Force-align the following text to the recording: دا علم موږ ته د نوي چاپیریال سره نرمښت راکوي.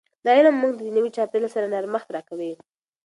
دا 0.25 0.31
علم 0.37 0.55
موږ 0.61 0.73
ته 0.77 0.83
د 0.85 0.89
نوي 0.97 1.09
چاپیریال 1.17 1.51
سره 1.55 1.71
نرمښت 1.73 2.09
راکوي. 2.15 2.51